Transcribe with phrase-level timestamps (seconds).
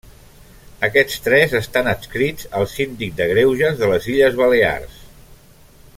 [0.87, 5.01] Aquests tres estan adscrits al Síndic de Greuges de les Illes Balears.